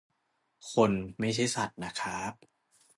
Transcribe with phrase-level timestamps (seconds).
[0.73, 2.33] คนไม่ใช่สัตว์นะครับ